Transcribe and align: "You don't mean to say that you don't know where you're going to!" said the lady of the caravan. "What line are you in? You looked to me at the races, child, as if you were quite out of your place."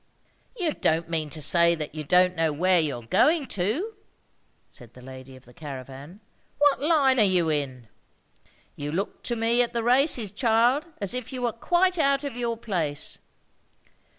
"You 0.57 0.71
don't 0.71 1.07
mean 1.09 1.29
to 1.29 1.43
say 1.43 1.75
that 1.75 1.93
you 1.93 2.03
don't 2.03 2.35
know 2.35 2.51
where 2.51 2.79
you're 2.79 3.03
going 3.03 3.45
to!" 3.53 3.93
said 4.67 4.95
the 4.95 5.05
lady 5.05 5.35
of 5.35 5.45
the 5.45 5.53
caravan. 5.53 6.21
"What 6.57 6.81
line 6.81 7.19
are 7.19 7.23
you 7.23 7.49
in? 7.51 7.87
You 8.75 8.91
looked 8.91 9.23
to 9.27 9.35
me 9.35 9.61
at 9.61 9.73
the 9.73 9.83
races, 9.83 10.31
child, 10.31 10.87
as 10.99 11.13
if 11.13 11.31
you 11.31 11.43
were 11.43 11.51
quite 11.51 11.99
out 11.99 12.23
of 12.23 12.35
your 12.35 12.57
place." 12.57 13.19